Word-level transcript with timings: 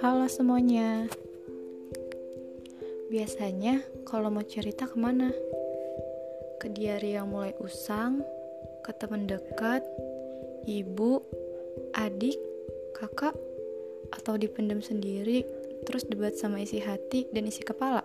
Halo 0.00 0.24
semuanya. 0.24 1.04
Biasanya 3.12 3.84
kalau 4.08 4.32
mau 4.32 4.40
cerita 4.40 4.88
ke 4.88 4.96
mana? 4.96 5.36
Ke 6.56 6.72
diary 6.72 7.20
yang 7.20 7.28
mulai 7.28 7.52
usang 7.60 8.24
Ke 8.80 8.96
teman 8.96 9.28
dekat 9.28 9.84
Ibu 10.64 11.20
Adik 11.92 12.40
Kakak 12.96 13.36
Atau 14.16 14.40
dipendam 14.40 14.80
sendiri 14.80 15.44
Terus 15.84 16.08
debat 16.08 16.32
sama 16.40 16.64
isi 16.64 16.80
hati 16.80 17.28
dan 17.36 17.44
isi 17.44 17.60
kepala. 17.60 18.00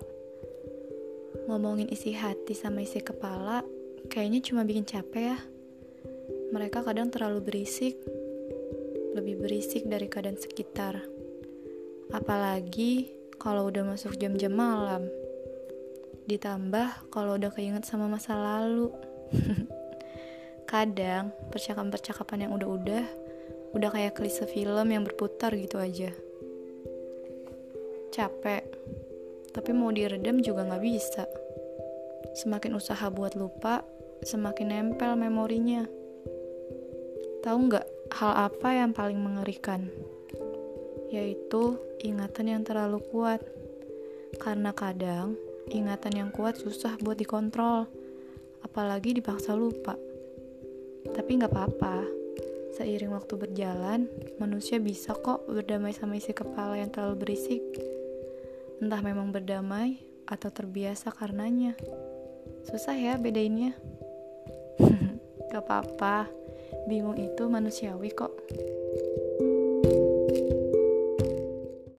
Ngomongin 1.48 1.88
isi 1.88 2.12
hati 2.12 2.52
sama 2.52 2.84
isi 2.84 3.00
kepala 3.00 3.64
Kayaknya 4.12 4.44
cuma 4.44 4.68
bikin 4.68 4.84
capek 4.84 5.32
ya 5.32 5.52
Mereka 6.54 6.85
kadang 6.85 7.09
terlalu 7.09 7.41
berisik 7.41 7.97
Lebih 9.18 9.41
berisik 9.41 9.89
dari 9.89 10.05
keadaan 10.05 10.37
sekitar 10.37 11.01
Apalagi 12.14 13.09
kalau 13.41 13.68
udah 13.68 13.83
masuk 13.83 14.15
jam-jam 14.15 14.55
malam. 14.55 15.09
Ditambah 16.29 17.11
kalau 17.11 17.36
udah 17.36 17.51
keinget 17.51 17.83
sama 17.83 18.07
masa 18.07 18.37
lalu. 18.37 18.93
Kadang 20.71 21.36
percakapan-percakapan 21.51 22.47
yang 22.47 22.51
udah-udah 22.56 23.04
udah 23.73 23.89
kayak 23.89 24.15
klise 24.15 24.45
film 24.47 24.87
yang 24.93 25.04
berputar 25.04 25.51
gitu 25.57 25.81
aja. 25.81 26.14
Capek, 28.14 28.64
tapi 29.51 29.73
mau 29.73 29.89
diredam 29.89 30.39
juga 30.39 30.64
nggak 30.70 30.83
bisa. 30.86 31.25
Semakin 32.38 32.78
usaha 32.78 33.09
buat 33.09 33.33
lupa, 33.33 33.81
semakin 34.22 34.70
nempel 34.70 35.17
memorinya. 35.17 36.03
Tahu 37.44 37.58
nggak 37.67 37.88
hal 38.16 38.31
apa 38.47 38.70
yang 38.72 38.95
paling 38.95 39.20
mengerikan? 39.20 39.92
yaitu 41.14 41.78
ingatan 42.02 42.50
yang 42.50 42.62
terlalu 42.66 42.98
kuat. 43.14 43.45
Karena 44.42 44.73
kadang 44.73 45.38
ingatan 45.70 46.17
yang 46.17 46.30
kuat 46.34 46.58
susah 46.58 46.98
buat 46.98 47.22
dikontrol, 47.22 47.86
apalagi 48.66 49.22
dipaksa 49.22 49.54
lupa. 49.54 49.94
Tapi 51.06 51.30
nggak 51.38 51.54
apa-apa, 51.54 52.02
seiring 52.73 53.14
waktu 53.14 53.38
berjalan, 53.38 54.10
manusia 54.42 54.82
bisa 54.82 55.14
kok 55.14 55.45
berdamai 55.45 55.94
sama 55.94 56.17
isi 56.17 56.34
kepala 56.34 56.82
yang 56.82 56.89
terlalu 56.89 57.30
berisik. 57.30 57.62
Entah 58.82 59.06
memang 59.06 59.30
berdamai 59.30 60.02
atau 60.26 60.50
terbiasa 60.50 61.14
karenanya. 61.14 61.78
Susah 62.66 62.98
ya 62.98 63.22
bedainnya. 63.22 63.78
gak 65.54 65.62
apa-apa, 65.70 66.26
Bingung 66.84 67.16
itu 67.16 67.48
manusiawi 67.48 68.12
kok. 68.12 68.36